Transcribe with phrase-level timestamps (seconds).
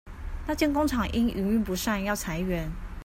[0.47, 2.71] 那間工廠因營運不善要裁員